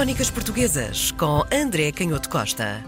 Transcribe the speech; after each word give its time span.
Crónicas 0.00 0.30
Portuguesas 0.30 1.10
com 1.10 1.42
André 1.52 1.92
Canhoto 1.92 2.30
Costa. 2.30 2.82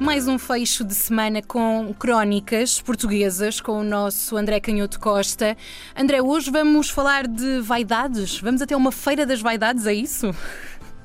Mais 0.00 0.26
um 0.26 0.38
fecho 0.38 0.82
de 0.82 0.94
semana 0.94 1.42
com 1.42 1.92
crónicas 1.92 2.80
portuguesas 2.80 3.60
com 3.60 3.72
o 3.72 3.84
nosso 3.84 4.38
André 4.38 4.58
Canhoto 4.58 4.98
Costa. 4.98 5.54
André, 5.94 6.22
hoje 6.22 6.50
vamos 6.50 6.88
falar 6.88 7.28
de 7.28 7.60
vaidades. 7.60 8.40
Vamos 8.40 8.62
até 8.62 8.74
uma 8.74 8.90
feira 8.90 9.26
das 9.26 9.42
vaidades, 9.42 9.86
é 9.86 9.92
isso? 9.92 10.30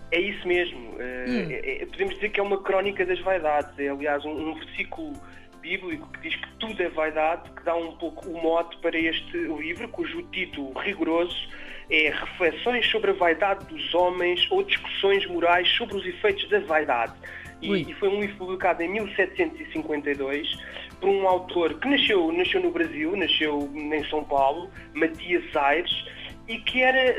É 0.10 0.22
isso 0.22 0.48
mesmo. 0.48 0.92
Uh, 0.92 1.52
é, 1.52 1.82
é, 1.82 1.86
podemos 1.88 2.16
dizer 2.16 2.30
que 2.30 2.40
é 2.40 2.44
uma 2.44 2.64
crónica 2.64 3.06
das 3.06 3.20
vaidades. 3.20 3.78
É, 3.78 3.90
aliás, 3.90 4.24
um, 4.24 4.52
um, 4.52 4.54
versículo 4.54 5.22
bíblico 5.62 6.08
que 6.14 6.30
diz 6.30 6.36
que 6.38 6.48
tudo 6.60 6.82
é 6.82 6.88
vaidade, 6.88 7.50
que 7.52 7.64
dá 7.66 7.76
um 7.76 7.98
pouco 7.98 8.30
o 8.30 8.42
mote 8.42 8.78
para 8.78 8.98
este 8.98 9.38
livro, 9.38 9.90
cujo 9.90 10.22
título 10.32 10.72
rigoroso 10.80 11.46
é 11.90 12.10
Reflexões 12.10 12.86
sobre 12.90 13.12
a 13.12 13.14
vaidade 13.14 13.66
dos 13.66 13.94
homens 13.94 14.48
ou 14.50 14.64
discussões 14.64 15.26
morais 15.28 15.68
sobre 15.78 15.96
os 15.96 16.06
efeitos 16.06 16.48
da 16.50 16.60
vaidade. 16.60 17.14
E, 17.62 17.90
e, 17.90 17.94
foi 17.96 18.10
um 18.10 18.20
livro 18.20 18.36
publicado 18.38 18.84
em 18.84 18.90
1752 18.90 20.56
por 21.00 21.10
um 21.10 21.28
autor 21.28 21.80
que 21.80 21.88
nasceu, 21.88 22.32
nasceu 22.32 22.62
no 22.62 22.72
Brasil, 22.72 23.16
nasceu 23.16 23.70
em 23.74 24.04
São 24.06 24.24
Paulo, 24.24 24.70
Matias 24.94 25.44
Aires, 25.56 26.06
e 26.48 26.60
que 26.60 26.82
era, 26.82 27.16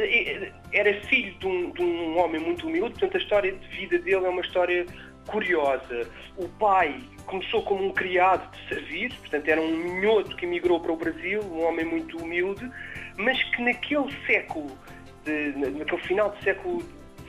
era 0.73 1.01
filho 1.03 1.35
de 1.39 1.47
um, 1.47 1.71
de 1.73 1.83
um 1.83 2.19
homem 2.19 2.41
muito 2.41 2.67
humilde, 2.67 2.91
portanto 2.91 3.17
a 3.17 3.21
história 3.21 3.53
de 3.53 3.69
vida 3.69 3.99
dele 3.99 4.25
é 4.25 4.29
uma 4.29 4.41
história 4.41 4.87
curiosa. 5.27 6.09
O 6.37 6.49
pai 6.49 7.01
começou 7.27 7.63
como 7.63 7.85
um 7.85 7.93
criado 7.93 8.51
de 8.53 8.69
servir, 8.69 9.13
portanto 9.15 9.49
era 9.49 9.61
um 9.61 9.77
minhoto 9.77 10.37
que 10.37 10.47
emigrou 10.47 10.81
para 10.81 10.93
o 10.93 10.97
Brasil, 10.97 11.41
um 11.43 11.65
homem 11.65 11.85
muito 11.85 12.17
humilde, 12.19 12.71
mas 13.17 13.43
que 13.43 13.63
naquele 13.63 14.13
século, 14.27 14.77
de, 15.25 15.53
naquele 15.57 16.03
final 16.03 16.31
do 16.31 16.43
século 16.43 16.83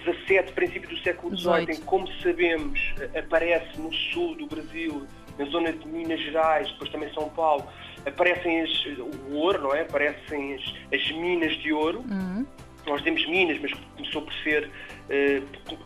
XVII, 0.04 0.52
princípio 0.54 0.90
do 0.90 0.98
século 1.00 1.38
XVIII, 1.38 1.72
em 1.72 1.82
como 1.82 2.08
sabemos, 2.22 2.80
aparece 3.18 3.80
no 3.80 3.94
sul 3.94 4.36
do 4.36 4.48
Brasil, 4.48 5.06
na 5.38 5.46
zona 5.46 5.72
de 5.72 5.88
Minas 5.88 6.20
Gerais, 6.22 6.70
depois 6.72 6.90
também 6.92 7.14
São 7.14 7.30
Paulo, 7.30 7.68
aparecem 8.06 8.62
as, 8.62 8.86
o 9.30 9.34
ouro, 9.34 9.64
não 9.64 9.76
é? 9.76 9.82
Aparecem 9.82 10.56
as, 10.56 10.74
as 10.94 11.12
minas 11.12 11.54
de 11.58 11.74
ouro. 11.74 12.04
Uhum. 12.10 12.46
Nós 12.88 13.00
dizemos 13.00 13.26
minas, 13.28 13.60
mas 13.60 13.72
começou 13.96 14.22
por 14.22 14.34
ser 14.36 14.68
uh, 14.68 15.78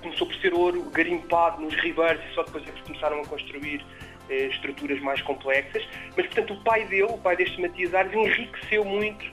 começou 0.00 0.26
por 0.26 0.36
ser 0.36 0.54
ouro 0.54 0.82
garimpado 0.90 1.62
nos 1.62 1.74
ribeiros 1.76 2.22
e 2.30 2.34
só 2.34 2.42
depois 2.42 2.66
é 2.68 2.70
que 2.70 2.82
começaram 2.82 3.20
a 3.20 3.26
construir 3.26 3.80
uh, 3.80 4.32
estruturas 4.32 5.00
mais 5.00 5.20
complexas. 5.22 5.86
Mas 6.16 6.26
portanto 6.26 6.54
o 6.54 6.62
pai 6.62 6.84
dele, 6.86 7.04
o 7.04 7.18
pai 7.18 7.36
deste 7.36 7.60
Matias 7.60 7.94
Ares, 7.94 8.12
enriqueceu 8.12 8.84
muito 8.84 9.24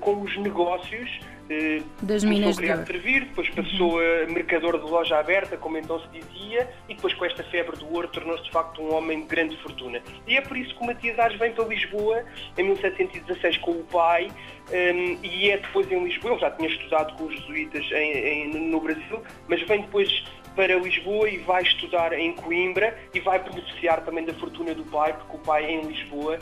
com 0.00 0.22
os 0.22 0.36
negócios 0.38 1.10
eh, 1.50 1.82
das 2.00 2.22
minas 2.22 2.56
de 2.56 2.70
ouro. 2.70 2.86
servir, 2.86 3.24
depois 3.24 3.50
passou 3.50 3.98
a 3.98 4.26
mercador 4.30 4.78
de 4.78 4.88
loja 4.88 5.18
aberta, 5.18 5.56
como 5.56 5.76
então 5.76 6.00
se 6.00 6.20
dizia, 6.20 6.70
e 6.88 6.94
depois 6.94 7.12
com 7.14 7.24
esta 7.24 7.42
febre 7.42 7.76
do 7.76 7.92
ouro 7.92 8.06
tornou-se 8.06 8.44
de 8.44 8.52
facto 8.52 8.80
um 8.80 8.94
homem 8.94 9.22
de 9.22 9.26
grande 9.26 9.56
fortuna. 9.60 10.00
E 10.28 10.36
é 10.36 10.40
por 10.40 10.56
isso 10.56 10.72
que 10.76 10.80
o 10.80 10.86
Matias 10.86 11.18
Ares 11.18 11.36
vem 11.40 11.52
para 11.52 11.64
Lisboa 11.64 12.24
em 12.56 12.62
1716 12.62 13.58
com 13.58 13.72
o 13.72 13.82
pai, 13.82 14.28
um, 14.70 14.72
ehm, 14.72 15.18
e 15.24 15.50
é 15.50 15.56
depois 15.56 15.90
em 15.90 16.04
Lisboa, 16.04 16.34
ele 16.34 16.40
já 16.40 16.50
tinha 16.52 16.68
estudado 16.68 17.16
com 17.16 17.24
os 17.24 17.34
jesuítas 17.40 17.84
em, 17.90 18.12
em, 18.12 18.70
no 18.70 18.80
Brasil, 18.80 19.20
mas 19.48 19.60
vem 19.62 19.80
depois 19.80 20.24
para 20.54 20.76
Lisboa 20.76 21.28
e 21.28 21.38
vai 21.38 21.62
estudar 21.62 22.12
em 22.12 22.32
Coimbra 22.34 22.96
e 23.12 23.20
vai 23.20 23.38
beneficiar 23.40 24.04
também 24.04 24.24
da 24.24 24.34
fortuna 24.34 24.72
do 24.72 24.84
pai, 24.84 25.12
porque 25.14 25.36
o 25.36 25.38
pai 25.40 25.64
é 25.64 25.72
em 25.72 25.82
Lisboa 25.82 26.38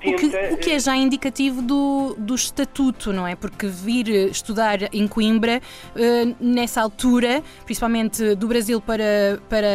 Tenta... 0.00 0.26
O, 0.26 0.30
que, 0.30 0.54
o 0.54 0.56
que 0.56 0.70
é 0.70 0.78
já 0.78 0.96
indicativo 0.96 1.60
do, 1.60 2.14
do 2.18 2.34
estatuto, 2.34 3.12
não 3.12 3.26
é? 3.26 3.34
Porque 3.34 3.66
vir 3.66 4.08
estudar 4.30 4.94
em 4.94 5.08
Coimbra, 5.08 5.60
uh, 5.94 6.36
nessa 6.40 6.80
altura, 6.80 7.42
principalmente 7.64 8.34
do 8.34 8.46
Brasil 8.46 8.80
para, 8.80 9.40
para 9.48 9.68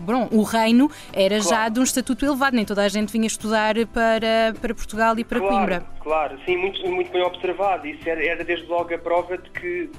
bom, 0.00 0.28
o 0.30 0.42
Reino, 0.42 0.90
era 1.12 1.40
claro. 1.40 1.48
já 1.48 1.68
de 1.68 1.80
um 1.80 1.82
estatuto 1.82 2.24
elevado, 2.24 2.54
nem 2.54 2.64
toda 2.64 2.82
a 2.82 2.88
gente 2.88 3.10
vinha 3.10 3.26
estudar 3.26 3.74
para, 3.86 4.54
para 4.60 4.74
Portugal 4.74 5.18
e 5.18 5.24
para 5.24 5.40
claro, 5.40 5.54
Coimbra. 5.54 5.86
Claro, 6.00 6.38
sim, 6.44 6.56
muito, 6.56 6.86
muito 6.90 7.10
bem 7.10 7.22
observado. 7.22 7.86
Isso 7.86 8.08
era, 8.08 8.24
era 8.24 8.44
desde 8.44 8.66
logo 8.66 8.94
a 8.94 8.98
prova 8.98 9.38
de 9.38 9.50
que, 9.50 9.90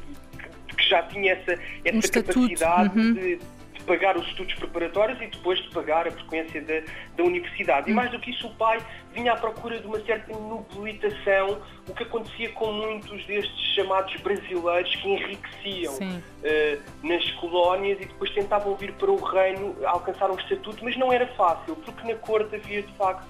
que 0.77 0.89
já 0.89 1.01
tinha 1.03 1.33
essa, 1.33 1.59
essa 1.83 1.97
um 1.97 2.01
capacidade 2.01 2.99
uhum. 2.99 3.13
de 3.13 3.39
pagar 3.85 4.17
os 4.17 4.27
estudos 4.27 4.53
preparatórios 4.55 5.21
e 5.21 5.27
depois 5.27 5.59
de 5.59 5.69
pagar 5.69 6.07
a 6.07 6.11
frequência 6.11 6.61
da, 6.61 6.81
da 7.15 7.23
universidade. 7.23 7.89
E 7.89 7.93
mais 7.93 8.11
do 8.11 8.19
que 8.19 8.31
isso, 8.31 8.47
o 8.47 8.53
pai 8.55 8.79
vinha 9.13 9.33
à 9.33 9.37
procura 9.37 9.79
de 9.79 9.87
uma 9.87 9.99
certa 10.01 10.31
nobilitação, 10.37 11.61
o 11.87 11.93
que 11.93 12.03
acontecia 12.03 12.49
com 12.51 12.71
muitos 12.71 13.25
destes 13.25 13.75
chamados 13.75 14.15
brasileiros 14.21 14.95
que 14.95 15.09
enriqueciam 15.09 15.93
uh, 15.93 16.81
nas 17.03 17.31
colónias 17.31 17.99
e 18.01 18.05
depois 18.05 18.31
tentavam 18.31 18.75
vir 18.75 18.93
para 18.93 19.11
o 19.11 19.23
reino 19.23 19.75
alcançar 19.85 20.29
um 20.29 20.35
estatuto, 20.35 20.83
mas 20.83 20.95
não 20.97 21.11
era 21.11 21.27
fácil, 21.27 21.75
porque 21.77 22.07
na 22.07 22.17
corte 22.19 22.55
havia 22.55 22.81
de 22.81 22.93
facto 22.93 23.27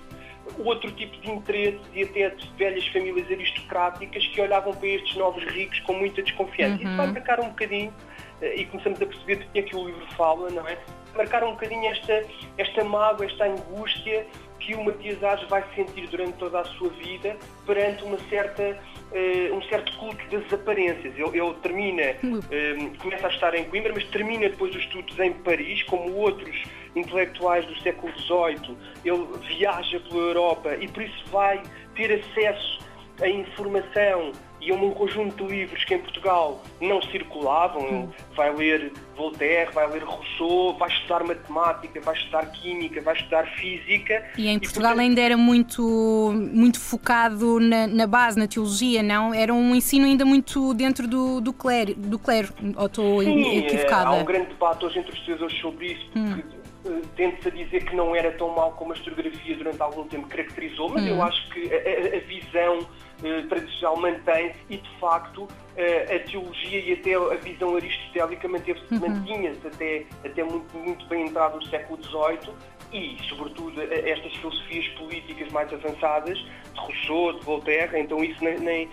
outro 0.57 0.91
tipo 0.91 1.15
de 1.21 1.31
interesse 1.31 1.79
e 1.93 2.03
até 2.03 2.29
de 2.29 2.49
velhas 2.57 2.85
famílias 2.87 3.29
aristocráticas 3.29 4.25
que 4.27 4.41
olhavam 4.41 4.73
para 4.73 4.87
estes 4.87 5.15
novos 5.15 5.43
ricos 5.45 5.79
com 5.81 5.93
muita 5.93 6.21
desconfiança. 6.21 6.81
Uhum. 6.81 6.87
Isso 6.87 6.97
vai 6.97 7.07
marcar 7.07 7.39
um 7.39 7.49
bocadinho 7.49 7.93
e 8.41 8.65
começamos 8.65 9.01
a 9.01 9.05
perceber 9.05 9.35
do 9.37 9.51
que 9.51 9.59
é 9.59 9.61
que 9.61 9.75
o 9.75 9.85
livro 9.85 10.05
fala, 10.15 10.49
não 10.49 10.67
é? 10.67 10.77
Marcar 11.15 11.43
um 11.43 11.51
bocadinho 11.51 11.85
esta, 11.91 12.23
esta 12.57 12.83
mágoa, 12.83 13.25
esta 13.25 13.45
angústia 13.45 14.25
que 14.59 14.75
o 14.75 14.83
Matias 14.83 15.23
Ares 15.23 15.47
vai 15.49 15.63
sentir 15.73 16.07
durante 16.07 16.33
toda 16.33 16.59
a 16.59 16.65
sua 16.65 16.89
vida 16.89 17.35
perante 17.65 18.03
uma 18.03 18.17
certa, 18.29 18.63
uh, 18.63 19.55
um 19.55 19.61
certo 19.63 19.97
culto 19.97 20.23
das 20.29 20.51
aparências. 20.53 21.13
Ele, 21.17 21.39
ele 21.39 21.53
termina, 21.61 22.03
uh, 22.23 22.97
começa 22.99 23.27
a 23.27 23.29
estar 23.29 23.55
em 23.55 23.63
Coimbra, 23.65 23.93
mas 23.93 24.03
termina 24.05 24.49
depois 24.49 24.75
os 24.75 24.81
estudos 24.81 25.17
em 25.19 25.33
Paris, 25.33 25.83
como 25.83 26.13
outros 26.13 26.63
intelectuais 26.95 27.65
do 27.65 27.79
século 27.81 28.13
XVIII. 28.19 28.77
Ele 29.05 29.25
viaja 29.47 29.99
pela 30.01 30.21
Europa 30.21 30.75
e 30.75 30.87
por 30.87 31.03
isso 31.03 31.25
vai 31.27 31.61
ter 31.95 32.13
acesso 32.13 32.79
a 33.21 33.27
informação 33.27 34.31
e 34.61 34.71
um 34.71 34.91
conjunto 34.91 35.45
de 35.45 35.51
livros 35.51 35.83
que 35.85 35.93
em 35.93 35.99
Portugal 35.99 36.61
não 36.81 37.01
circulavam. 37.01 38.13
Vai 38.35 38.53
ler 38.53 38.91
Voltaire, 39.15 39.71
vai 39.73 39.89
ler 39.89 40.03
Rousseau, 40.03 40.77
vai 40.77 40.89
estudar 40.89 41.23
matemática, 41.23 41.99
vai 42.01 42.15
estudar 42.15 42.45
química, 42.51 43.01
vai 43.01 43.15
estudar 43.15 43.45
física. 43.55 44.25
E 44.37 44.47
em 44.47 44.59
Portugal 44.59 44.91
e, 44.91 44.95
portanto, 44.95 44.99
ainda 44.99 45.21
era 45.21 45.37
muito, 45.37 46.33
muito 46.53 46.79
focado 46.79 47.59
na, 47.59 47.87
na, 47.87 48.07
base, 48.07 48.37
na 48.37 48.47
teologia, 48.47 49.03
não? 49.03 49.33
Era 49.33 49.53
um 49.53 49.75
ensino 49.75 50.05
ainda 50.05 50.25
muito 50.25 50.73
dentro 50.73 51.07
do, 51.07 51.41
do 51.41 51.53
clero, 51.53 51.93
do 51.95 52.17
clero 52.17 52.49
ou 52.75 52.85
estou 52.85 53.23
Sim, 53.23 53.57
equivocada? 53.57 54.09
há 54.09 54.13
um 54.13 54.23
grande 54.23 54.47
debate 54.47 54.85
hoje 54.85 54.99
entre 54.99 55.11
os 55.11 55.19
estudiosos 55.19 55.59
sobre 55.59 55.93
isso, 55.93 56.09
porque 56.11 56.89
hum. 56.89 57.01
tende-se 57.15 57.47
a 57.47 57.51
dizer 57.51 57.85
que 57.85 57.95
não 57.95 58.15
era 58.15 58.31
tão 58.31 58.49
mal 58.55 58.71
como 58.73 58.93
a 58.93 58.95
historiografia 58.95 59.55
durante 59.57 59.81
algum 59.81 60.05
tempo 60.07 60.27
caracterizou, 60.27 60.89
mas 60.89 61.03
hum. 61.03 61.07
eu 61.07 61.21
acho 61.21 61.49
que 61.49 61.69
a, 61.73 62.17
a 62.17 62.19
visão 62.21 62.79
eh, 62.79 63.08
tradicional 63.49 63.97
mantém-se 63.97 64.59
e, 64.69 64.77
de 64.77 64.99
facto, 64.99 65.47
eh, 65.75 66.15
a 66.15 66.29
teologia 66.29 66.79
e 66.79 66.93
até 66.93 67.15
a 67.15 67.35
visão 67.35 67.75
aristotélica 67.75 68.47
manteve-se, 68.47 68.93
uhum. 68.93 68.99
mantinha-se 68.99 69.67
até, 69.67 70.05
até 70.25 70.43
muito, 70.43 70.77
muito 70.77 71.05
bem 71.07 71.25
entrado 71.25 71.57
no 71.57 71.65
século 71.65 72.01
XVIII 72.03 72.53
e, 72.91 73.17
sobretudo, 73.27 73.81
estas 73.81 74.33
filosofias 74.37 74.87
políticas 74.89 75.51
mais 75.51 75.71
avançadas 75.71 76.37
de 76.37 76.79
Rousseau, 76.79 77.33
de 77.33 77.45
Voltaire, 77.45 77.99
então 77.99 78.23
isso 78.23 78.43
nem, 78.43 78.59
nem 78.59 78.89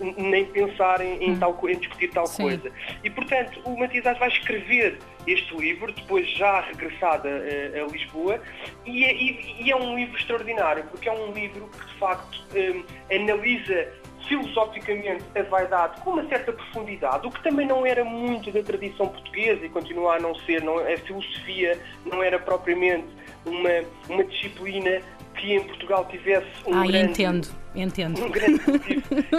nem 0.00 0.44
pensar 0.46 1.00
em, 1.00 1.22
em, 1.22 1.30
hum. 1.32 1.38
tal, 1.38 1.58
em 1.68 1.78
discutir 1.78 2.10
tal 2.10 2.26
Sim. 2.26 2.42
coisa. 2.44 2.72
E, 3.02 3.10
portanto, 3.10 3.60
o 3.64 3.78
Matias 3.78 4.18
vai 4.18 4.28
escrever 4.28 4.98
este 5.26 5.56
livro, 5.56 5.92
depois 5.92 6.28
já 6.30 6.60
regressado 6.60 7.28
a, 7.28 7.82
a 7.82 7.86
Lisboa, 7.86 8.40
e 8.84 9.04
é, 9.04 9.14
e, 9.14 9.56
e 9.64 9.70
é, 9.70 9.76
um 9.76 9.96
livro 9.96 10.16
extraordinário, 10.16 10.84
porque 10.84 11.08
é 11.08 11.12
um 11.12 11.32
livro 11.32 11.68
que, 11.68 11.86
de 11.86 11.98
facto, 11.98 12.44
um, 12.54 12.84
analisa 13.14 13.88
filosoficamente 14.28 15.24
a 15.36 15.42
vaidade 15.42 16.00
com 16.00 16.10
uma 16.10 16.28
certa 16.28 16.52
profundidade, 16.52 17.26
o 17.26 17.30
que 17.30 17.42
também 17.42 17.66
não 17.66 17.86
era 17.86 18.04
muito 18.04 18.50
da 18.50 18.62
tradição 18.62 19.08
portuguesa 19.08 19.64
e 19.64 19.68
continua 19.68 20.16
a 20.16 20.18
não 20.18 20.34
ser, 20.34 20.62
não, 20.62 20.78
a 20.78 20.96
filosofia 20.98 21.78
não 22.04 22.22
era 22.22 22.38
propriamente 22.38 23.06
uma, 23.44 23.70
uma 24.08 24.24
disciplina 24.24 25.00
que 25.36 25.54
em 25.54 25.62
Portugal 25.64 26.04
tivesse 26.06 26.46
um 26.66 26.74
ah, 26.74 26.86
grande... 26.86 27.10
entendo, 27.10 27.48
entendo. 27.74 28.24
Um 28.24 28.30
grande 28.30 28.60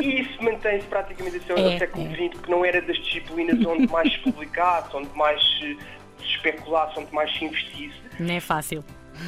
e 0.02 0.22
isso 0.22 0.44
mantém-se 0.44 0.88
praticamente 0.88 1.38
até 1.38 1.54
o 1.54 1.58
é, 1.58 1.78
século 1.78 2.06
XX, 2.06 2.20
é. 2.20 2.30
porque 2.30 2.52
não 2.52 2.66
era 2.66 2.82
das 2.82 2.98
disciplinas 2.98 3.66
onde 3.66 3.92
mais 3.92 4.12
se 4.12 4.20
publicasse, 4.20 4.96
onde 4.96 5.10
mais 5.16 5.42
se 5.58 5.78
especulasse, 6.24 7.00
onde 7.00 7.14
mais 7.14 7.36
se 7.38 7.46
investisse. 7.46 7.96
Não 8.20 8.34
é 8.34 8.40
fácil. 8.40 8.84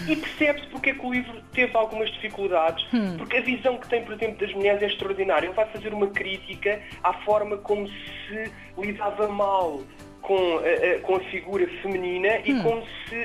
E 0.07 0.15
percebe-se 0.15 0.67
porque 0.67 0.91
é 0.91 0.93
que 0.93 1.05
o 1.05 1.11
livro 1.11 1.41
teve 1.51 1.75
algumas 1.75 2.11
dificuldades, 2.11 2.85
hum. 2.93 3.17
porque 3.17 3.37
a 3.37 3.41
visão 3.41 3.77
que 3.77 3.87
tem, 3.89 4.03
por 4.03 4.13
exemplo, 4.13 4.37
das 4.37 4.53
mulheres 4.53 4.81
é 4.83 4.85
extraordinária. 4.85 5.47
Ele 5.47 5.55
vai 5.55 5.65
fazer 5.67 5.93
uma 5.93 6.07
crítica 6.07 6.79
à 7.03 7.13
forma 7.13 7.57
como 7.57 7.87
se 7.87 8.51
lidava 8.77 9.27
mal 9.27 9.81
com 10.21 10.59
a, 10.59 10.99
com 11.01 11.15
a 11.15 11.19
figura 11.21 11.67
feminina 11.81 12.39
e 12.45 12.53
hum. 12.53 12.63
como 12.63 12.83
se 13.07 13.15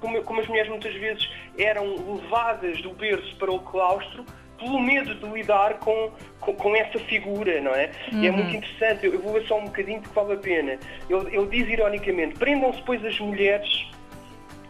como, 0.00 0.22
como 0.22 0.40
as 0.40 0.48
mulheres 0.48 0.70
muitas 0.70 0.94
vezes 0.94 1.30
eram 1.58 1.94
levadas 2.14 2.80
do 2.82 2.90
berço 2.90 3.36
para 3.36 3.50
o 3.50 3.58
claustro 3.60 4.24
pelo 4.58 4.78
medo 4.78 5.14
de 5.14 5.26
lidar 5.26 5.78
com, 5.78 6.10
com, 6.38 6.54
com 6.54 6.76
essa 6.76 6.98
figura, 6.98 7.60
não 7.60 7.74
é? 7.74 7.90
Uhum. 8.12 8.22
E 8.22 8.26
é 8.26 8.30
muito 8.30 8.56
interessante, 8.56 9.06
eu, 9.06 9.14
eu, 9.14 9.20
vou 9.20 9.32
ver 9.32 9.46
só 9.46 9.58
um 9.58 9.64
bocadinho 9.64 10.00
porque 10.02 10.20
vale 10.20 10.34
a 10.34 10.36
pena. 10.36 10.78
Ele, 11.08 11.36
ele 11.36 11.46
diz 11.46 11.68
ironicamente: 11.68 12.38
prendam-se, 12.38 12.82
pois, 12.82 13.02
as 13.04 13.18
mulheres 13.18 13.86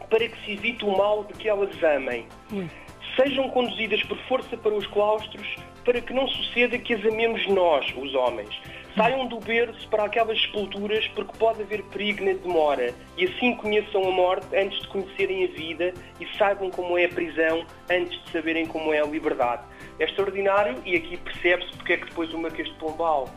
para 0.08 0.28
que 0.28 0.44
se 0.44 0.52
evite 0.52 0.84
o 0.84 0.96
mal 0.96 1.24
de 1.24 1.34
que 1.34 1.48
elas 1.48 1.70
amem. 1.82 2.26
Uhum. 2.52 2.68
Sejam 3.16 3.48
conduzidas 3.50 4.02
por 4.04 4.16
força 4.28 4.56
para 4.56 4.72
os 4.72 4.86
claustros 4.86 5.56
para 5.84 6.00
que 6.00 6.12
não 6.12 6.28
suceda 6.28 6.78
que 6.78 6.94
as 6.94 7.04
amemos 7.04 7.46
nós, 7.48 7.86
os 7.96 8.14
homens. 8.14 8.60
Saiam 9.00 9.26
do 9.26 9.40
berço 9.40 9.88
para 9.88 10.04
aquelas 10.04 10.38
sepulturas 10.42 11.08
porque 11.14 11.32
pode 11.38 11.62
haver 11.62 11.82
perigo 11.84 12.22
na 12.22 12.34
demora 12.34 12.92
e 13.16 13.24
assim 13.24 13.54
conheçam 13.54 14.06
a 14.06 14.10
morte 14.10 14.54
antes 14.54 14.78
de 14.78 14.88
conhecerem 14.88 15.44
a 15.44 15.46
vida 15.46 15.94
e 16.20 16.26
saibam 16.36 16.70
como 16.70 16.98
é 16.98 17.06
a 17.06 17.08
prisão 17.08 17.64
antes 17.90 18.22
de 18.22 18.30
saberem 18.30 18.66
como 18.66 18.92
é 18.92 19.00
a 19.00 19.06
liberdade. 19.06 19.62
É 19.98 20.04
extraordinário 20.04 20.76
e 20.84 20.96
aqui 20.96 21.16
percebe-se 21.16 21.74
porque 21.78 21.94
é 21.94 21.96
que 21.96 22.04
depois 22.08 22.30
o 22.34 22.38
Marquês 22.38 22.68
de 22.68 22.74
Pombal 22.74 23.30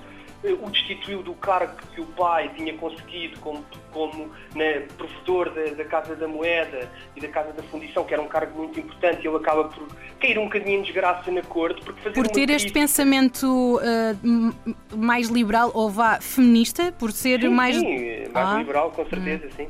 o 0.52 0.70
destituiu 0.70 1.24
do 1.24 1.34
cargo 1.36 1.76
que 1.94 2.02
o 2.02 2.06
pai 2.06 2.52
tinha 2.56 2.74
conseguido 2.78 3.40
como, 3.40 3.64
como 3.92 4.30
né, 4.54 4.86
provedor 4.98 5.50
da, 5.52 5.74
da, 5.74 5.86
Casa 5.86 6.16
da 6.16 6.28
Moeda 6.28 6.90
e 7.16 7.22
da 7.22 7.28
Casa 7.30 7.54
da 7.54 7.64
Fundição, 7.64 8.04
que 8.04 8.14
era 8.14 8.22
um 8.22 8.28
cargo 8.28 8.58
muito 8.58 8.80
importante, 8.80 9.24
e 9.24 9.28
ele 9.28 9.38
acaba 9.38 9.66
por 9.66 9.88
cair 10.20 10.38
um 10.38 10.46
bocadinho 10.46 10.80
em 10.80 10.82
desgraça 10.82 11.32
na 11.32 11.42
corte. 11.44 11.82
Porque 11.84 12.02
fazer 12.02 12.16
por 12.16 12.28
ter 12.28 12.50
este 12.50 12.72
pensamento 12.74 13.78
uh, 13.78 14.98
mais 14.98 15.30
liberal 15.30 15.72
ou 15.74 15.90
vá 15.90 16.20
feminista, 16.20 16.92
por 16.92 17.12
ser 17.12 17.42
sim, 17.42 17.50
mais. 17.50 17.78
Sim, 17.78 18.28
mais 18.34 18.50
ah. 18.50 18.58
liberal, 18.58 18.92
com 18.92 19.06
certeza, 19.06 19.48
hum. 19.48 19.52
sim. 19.56 19.68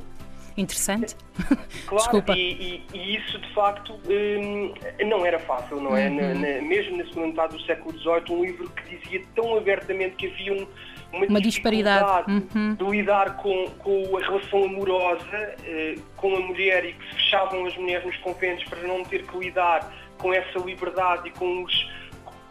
Interessante. 0.58 1.16
Claro, 1.88 2.04
Desculpa. 2.04 2.34
E, 2.34 2.84
e, 2.94 2.98
e, 2.98 3.16
isso 3.18 3.38
de 3.38 3.54
facto 3.54 4.00
hum, 4.08 4.74
não 5.06 5.26
era 5.26 5.38
fácil, 5.40 5.82
não 5.82 5.96
é? 5.98 6.08
Uhum. 6.08 6.16
Na, 6.16 6.34
na, 6.34 6.62
mesmo 6.62 6.98
na 6.98 7.04
segunda 7.06 7.28
metade 7.28 7.58
do 7.58 7.64
século 7.64 7.98
XVIII, 7.98 8.38
um 8.38 8.46
livro 8.46 8.70
que 8.70 8.98
dizia 8.98 9.22
tão 9.36 9.58
abertamente 9.58 10.16
que 10.16 10.28
havia 10.28 10.54
um, 10.54 10.68
uma, 11.12 11.26
uma 11.26 11.42
disparidade 11.42 12.32
uhum. 12.32 12.76
de 12.76 12.84
lidar 12.86 13.38
com, 13.38 13.70
com 13.80 14.18
a 14.18 14.22
relação 14.22 14.64
amorosa 14.64 15.56
uh, 15.60 16.02
com 16.16 16.36
a 16.36 16.40
mulher 16.40 16.86
e 16.86 16.94
que 16.94 17.06
se 17.10 17.16
fechavam 17.16 17.66
as 17.66 17.76
mulheres 17.78 18.06
nos 18.06 18.18
conventos 18.18 18.64
para 18.66 18.80
não 18.88 19.04
ter 19.04 19.26
que 19.26 19.38
lidar 19.38 19.92
com 20.18 20.34
essa 20.34 20.60
liberdade 20.60 21.28
e 21.28 21.32
com 21.32 21.64
os 21.64 21.92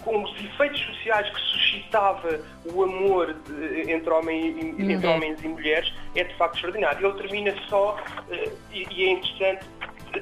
com 0.04 0.22
os 0.22 0.44
efeitos 0.44 0.81
sociais 0.81 1.28
que 1.31 1.40
suscitava 1.40 2.40
o 2.64 2.82
amor 2.82 3.34
de, 3.34 3.90
entre, 3.90 4.10
homem 4.10 4.75
e, 4.78 4.93
entre 4.93 5.06
homens 5.06 5.43
e 5.43 5.49
mulheres 5.49 5.93
é 6.14 6.25
de 6.25 6.34
facto 6.37 6.56
extraordinário. 6.56 7.06
Ele 7.06 7.19
termina 7.19 7.54
só, 7.69 7.96
uh, 7.96 8.58
e, 8.72 8.87
e, 8.90 9.04
é 9.04 9.10
interessante, 9.12 9.66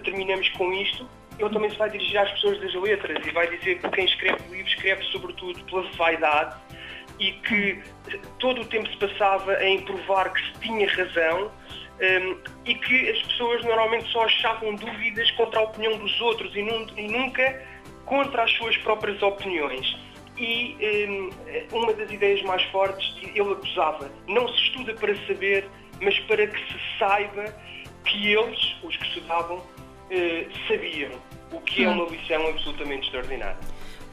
terminamos 0.05 0.49
com 0.51 0.73
isto. 0.73 1.09
Ele 1.39 1.51
também 1.51 1.71
se 1.71 1.77
vai 1.77 1.89
dirigir 1.91 2.19
às 2.19 2.31
pessoas 2.33 2.61
das 2.61 2.75
letras 2.75 3.27
e 3.27 3.31
vai 3.31 3.49
dizer 3.57 3.79
que 3.81 3.89
quem 3.91 4.05
escreve 4.05 4.43
o 4.49 4.55
livro 4.55 4.69
escreve 4.69 5.03
sobretudo 5.05 5.65
pela 5.65 5.83
vaidade 5.93 6.55
e 7.19 7.33
que 7.33 7.83
todo 8.39 8.63
o 8.63 8.65
tempo 8.65 8.89
se 8.89 8.97
passava 8.97 9.63
em 9.65 9.81
provar 9.83 10.33
que 10.33 10.41
se 10.41 10.61
tinha 10.61 10.89
razão 10.89 11.51
um, 12.01 12.37
e 12.65 12.75
que 12.75 13.11
as 13.11 13.23
pessoas 13.23 13.63
normalmente 13.65 14.11
só 14.11 14.25
achavam 14.25 14.75
dúvidas 14.75 15.31
contra 15.33 15.61
a 15.61 15.65
opinião 15.65 15.99
dos 15.99 16.21
outros 16.21 16.55
e, 16.57 16.63
num, 16.63 16.87
e 16.97 17.09
nunca 17.09 17.63
contra 18.07 18.45
as 18.45 18.51
suas 18.53 18.77
próprias 18.79 19.23
opiniões. 19.23 19.97
E 20.37 20.77
um, 21.73 21.77
uma 21.77 21.93
das 21.93 22.11
ideias 22.11 22.43
mais 22.43 22.63
fortes, 22.65 23.15
ele 23.23 23.53
acusava, 23.53 24.11
não 24.27 24.49
se 24.49 24.63
estuda 24.63 24.95
para 24.95 25.15
saber, 25.27 25.69
mas 26.01 26.19
para 26.21 26.47
que 26.47 26.59
se 26.59 26.99
saiba 26.99 27.55
que 28.05 28.33
eles, 28.33 28.77
os 28.83 28.97
que 28.97 29.07
estudavam, 29.07 29.59
uh, 29.59 30.67
sabiam, 30.67 31.13
o 31.53 31.61
que 31.61 31.85
é 31.85 31.89
uma 31.89 32.07
lição 32.07 32.47
absolutamente 32.49 33.07
extraordinária. 33.07 33.59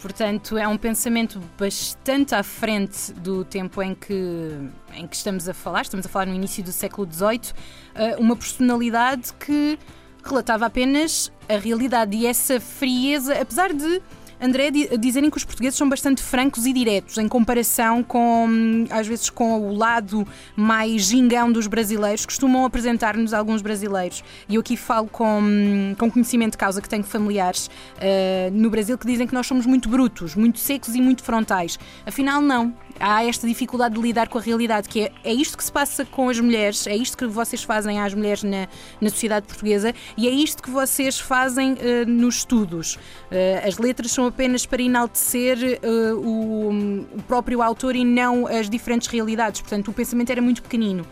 Portanto, 0.01 0.57
é 0.57 0.67
um 0.67 0.77
pensamento 0.77 1.39
bastante 1.57 2.35
à 2.35 2.43
frente 2.43 3.11
do 3.13 3.43
tempo 3.43 3.81
em 3.81 3.95
que, 3.95 4.53
em 4.93 5.07
que 5.07 5.15
estamos 5.15 5.49
a 5.49 5.53
falar. 5.53 5.81
Estamos 5.81 6.05
a 6.05 6.09
falar 6.09 6.27
no 6.27 6.35
início 6.35 6.63
do 6.63 6.71
século 6.71 7.11
XVIII. 7.11 7.53
Eh, 7.95 8.15
uma 8.17 8.35
personalidade 8.35 9.33
que 9.33 9.77
relatava 10.23 10.65
apenas 10.65 11.31
a 11.49 11.57
realidade 11.57 12.15
e 12.17 12.25
essa 12.25 12.59
frieza, 12.59 13.39
apesar 13.39 13.73
de 13.73 14.01
André, 14.39 14.69
dizerem 14.99 15.29
que 15.29 15.37
os 15.37 15.43
portugueses 15.43 15.77
são 15.77 15.89
bastante 15.89 16.21
francos 16.21 16.65
e 16.65 16.73
diretos 16.73 17.17
em 17.17 17.27
comparação 17.27 18.03
com, 18.03 18.85
às 18.91 19.07
vezes, 19.07 19.29
com 19.29 19.59
o 19.59 19.75
lado 19.75 20.27
mais 20.55 21.03
gingão 21.03 21.51
dos 21.51 21.65
brasileiros, 21.65 22.25
costumam 22.25 22.63
apresentar-nos 22.63 23.33
alguns 23.33 23.61
brasileiros. 23.61 24.23
E 24.47 24.55
eu 24.55 24.61
aqui 24.61 24.77
falo 24.77 25.07
com, 25.07 25.95
com 25.97 26.11
conhecimento 26.11 26.51
de 26.51 26.57
causa 26.57 26.81
que 26.81 26.87
tenho 26.87 27.03
familiares 27.03 27.67
uh, 27.67 28.51
no 28.51 28.69
Brasil 28.69 28.97
que 28.97 29.07
dizem 29.07 29.25
que 29.25 29.33
nós 29.33 29.47
somos 29.47 29.65
muito 29.65 29.89
brutos, 29.89 30.35
muito 30.35 30.59
secos 30.59 30.93
e 30.93 31.01
muito 31.01 31.23
frontais. 31.23 31.79
Afinal, 32.05 32.39
não 32.39 32.73
há 32.99 33.23
esta 33.23 33.47
dificuldade 33.47 33.95
de 33.95 34.01
lidar 34.01 34.27
com 34.27 34.37
a 34.37 34.41
realidade, 34.41 34.89
que 34.89 35.01
é, 35.01 35.11
é 35.23 35.33
isto 35.33 35.57
que 35.57 35.63
se 35.63 35.71
passa 35.71 36.05
com 36.05 36.29
as 36.29 36.39
mulheres, 36.39 36.87
é 36.87 36.95
isto 36.95 37.17
que 37.17 37.25
vocês 37.25 37.63
fazem 37.63 37.99
às 37.99 38.13
mulheres 38.13 38.43
na, 38.43 38.67
na 38.99 39.09
sociedade 39.09 39.47
portuguesa 39.47 39.93
e 40.15 40.27
é 40.27 40.31
isto 40.31 40.61
que 40.61 40.69
vocês 40.69 41.19
fazem 41.19 41.73
uh, 41.73 41.77
nos 42.07 42.37
estudos. 42.37 42.95
Uh, 42.95 43.67
as 43.67 43.77
letras 43.77 44.11
são 44.11 44.26
apenas 44.27 44.65
para 44.65 44.81
enaltecer 44.81 45.57
uh, 45.57 46.15
o, 46.15 46.69
o 47.15 47.23
próprio 47.23 47.61
autor 47.61 47.95
e 47.95 48.03
não 48.03 48.47
as 48.47 48.69
diferentes 48.69 49.07
realidades, 49.07 49.61
portanto 49.61 49.89
o 49.89 49.93
pensamento 49.93 50.31
era 50.31 50.41
muito 50.41 50.61
pequenino. 50.61 51.05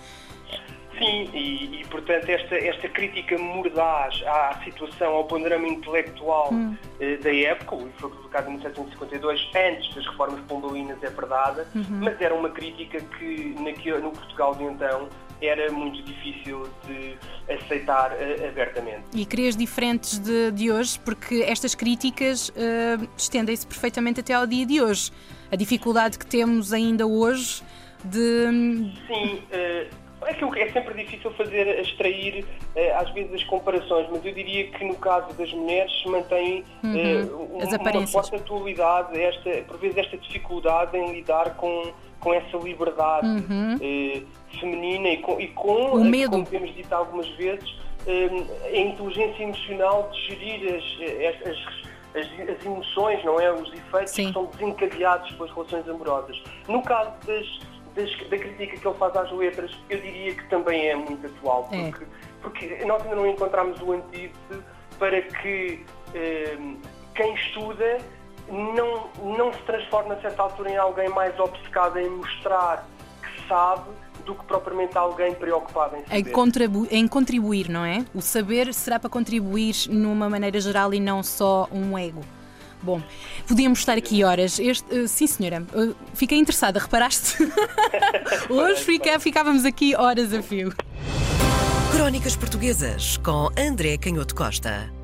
Sim, 0.97 1.29
e, 1.33 1.81
e, 1.81 1.85
portanto 1.87 2.29
esta, 2.29 2.55
esta 2.55 2.87
crítica 2.87 3.37
mordaz 3.37 4.23
à 4.25 4.61
situação, 4.63 5.13
ao 5.13 5.25
panorama 5.25 5.67
intelectual 5.67 6.53
hum. 6.53 6.75
eh, 7.01 7.17
da 7.17 7.35
época, 7.35 7.75
o 7.75 7.79
livro 7.79 7.93
foi 7.97 8.09
publicado 8.11 8.47
em 8.47 8.53
1752, 8.53 9.49
antes 9.55 9.93
das 9.93 10.05
reformas 10.05 10.39
pombalinas, 10.47 11.03
é 11.03 11.09
verdade, 11.09 11.61
uhum. 11.75 11.99
mas 12.01 12.21
era 12.21 12.33
uma 12.33 12.49
crítica 12.49 13.01
que 13.01 13.55
naquele, 13.59 13.99
no 13.99 14.11
Portugal 14.11 14.55
de 14.55 14.63
então 14.63 15.09
era 15.41 15.71
muito 15.71 16.01
difícil 16.03 16.67
de 16.87 17.17
aceitar 17.53 18.11
uh, 18.11 18.47
abertamente. 18.47 19.03
E 19.13 19.25
crias 19.25 19.55
diferentes 19.55 20.19
de, 20.19 20.51
de 20.51 20.71
hoje, 20.71 20.99
porque 20.99 21.43
estas 21.47 21.75
críticas 21.75 22.49
uh, 22.49 23.07
estendem-se 23.17 23.65
perfeitamente 23.65 24.19
até 24.19 24.33
ao 24.33 24.47
dia 24.47 24.65
de 24.65 24.81
hoje. 24.81 25.11
A 25.51 25.55
dificuldade 25.55 26.17
que 26.17 26.25
temos 26.25 26.73
ainda 26.73 27.05
hoje 27.05 27.61
de. 28.03 28.91
Sim. 29.07 29.41
Uh, 29.51 30.05
é 30.25 30.33
que 30.33 30.59
é 30.59 30.71
sempre 30.71 31.03
difícil 31.03 31.31
fazer, 31.31 31.79
extrair 31.79 32.45
eh, 32.75 32.91
às 32.93 33.09
vezes 33.11 33.33
as 33.33 33.43
comparações, 33.43 34.07
mas 34.09 34.25
eu 34.25 34.33
diria 34.33 34.67
que 34.71 34.83
no 34.83 34.95
caso 34.95 35.33
das 35.35 35.51
mulheres 35.53 35.91
se 36.01 36.09
mantém 36.09 36.63
uhum. 36.83 37.59
uh, 37.59 37.93
uma 37.93 38.07
forte 38.07 38.35
atualidade, 38.35 39.21
esta, 39.21 39.49
por 39.67 39.77
vezes 39.77 39.97
esta 39.97 40.17
dificuldade 40.17 40.97
em 40.97 41.13
lidar 41.13 41.55
com, 41.55 41.93
com 42.25 42.33
essa 42.33 42.57
liberdade 42.57 43.27
uhum. 43.27 43.75
uh, 43.75 44.27
feminina 44.59 45.09
e 45.09 45.17
com, 45.17 45.39
e 45.39 45.47
com 45.49 45.91
o 45.91 46.03
medo. 46.03 46.31
como 46.31 46.45
temos 46.47 46.73
dito 46.73 46.91
algumas 46.91 47.29
vezes, 47.35 47.69
uh, 47.69 48.65
a 48.65 48.77
inteligência 48.77 49.43
emocional 49.43 50.09
de 50.11 50.21
gerir 50.21 50.75
as, 50.75 51.47
as, 51.47 51.57
as, 52.15 52.49
as 52.49 52.65
emoções, 52.65 53.23
não 53.23 53.39
é? 53.39 53.53
Os 53.53 53.71
efeitos 53.71 54.11
Sim. 54.11 54.27
que 54.27 54.33
são 54.33 54.45
desencadeados 54.45 55.31
pelas 55.33 55.51
relações 55.51 55.87
amorosas. 55.87 56.41
No 56.67 56.81
caso 56.81 57.11
das 57.27 57.75
da 57.95 58.37
crítica 58.37 58.77
que 58.77 58.87
ele 58.87 58.97
faz 58.97 59.15
às 59.15 59.31
letras, 59.31 59.71
eu 59.89 60.01
diria 60.01 60.35
que 60.35 60.49
também 60.49 60.89
é 60.89 60.95
muito 60.95 61.27
atual, 61.27 61.69
é. 61.71 61.89
porque, 61.91 62.03
é. 62.03 62.07
porque 62.41 62.85
nós 62.85 63.01
ainda 63.03 63.15
não 63.15 63.25
encontramos 63.25 63.79
o 63.81 63.93
antídoto 63.93 64.63
para 64.99 65.21
que 65.21 65.85
eh, 66.13 66.57
quem 67.13 67.33
estuda 67.35 67.99
não, 68.49 69.09
não 69.37 69.53
se 69.53 69.59
transforme 69.63 70.13
a 70.13 70.21
certa 70.21 70.43
altura 70.43 70.71
em 70.71 70.77
alguém 70.77 71.09
mais 71.09 71.37
obcecado 71.39 71.97
em 71.97 72.09
mostrar 72.09 72.87
que 73.21 73.47
sabe 73.47 73.89
do 74.25 74.33
que 74.35 74.43
propriamente 74.45 74.97
alguém 74.97 75.33
preocupado 75.33 75.95
em 75.95 76.03
saber. 76.03 76.17
Em, 76.17 76.23
contribu 76.23 76.87
em 76.89 77.07
contribuir, 77.07 77.69
não 77.69 77.85
é? 77.85 78.05
O 78.13 78.21
saber 78.21 78.73
será 78.73 78.99
para 78.99 79.09
contribuir 79.09 79.75
numa 79.89 80.29
maneira 80.29 80.59
geral 80.59 80.93
e 80.93 80.99
não 80.99 81.21
só 81.21 81.67
um 81.71 81.97
ego. 81.97 82.21
Bom, 82.81 83.01
podíamos 83.47 83.79
estar 83.79 83.97
aqui 83.97 84.23
horas. 84.23 84.59
Este, 84.59 84.93
uh, 84.93 85.07
sim, 85.07 85.25
senhora, 85.25 85.65
uh, 85.73 85.95
fiquei 86.13 86.37
interessada, 86.37 86.79
reparaste? 86.79 87.37
Hoje 88.49 88.83
fica, 88.83 89.19
ficávamos 89.19 89.65
aqui 89.65 89.95
horas 89.95 90.33
a 90.33 90.41
fio. 90.41 90.73
Crónicas 91.91 92.35
Portuguesas 92.35 93.17
com 93.17 93.49
André 93.57 93.97
Canhoto 93.97 94.35
Costa. 94.35 94.94